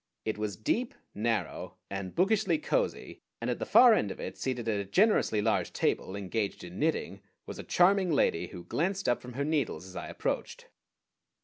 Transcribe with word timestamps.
It 0.25 0.39
was 0.39 0.55
deep, 0.57 0.95
narrow, 1.13 1.77
and 1.87 2.15
bookishly 2.15 2.57
cozy, 2.57 3.21
and 3.39 3.51
at 3.51 3.59
the 3.59 3.67
far 3.67 3.93
end 3.93 4.09
of 4.09 4.19
it, 4.19 4.35
seated 4.35 4.67
at 4.67 4.79
a 4.79 4.83
generously 4.83 5.43
large 5.43 5.73
table, 5.73 6.15
engaged 6.15 6.63
in 6.63 6.79
knitting, 6.79 7.21
was 7.45 7.59
a 7.59 7.63
charming 7.63 8.11
lady 8.11 8.47
who 8.47 8.63
glanced 8.63 9.07
up 9.07 9.21
from 9.21 9.33
her 9.33 9.45
needles 9.45 9.85
as 9.85 9.95
I 9.95 10.07
approached. 10.07 10.65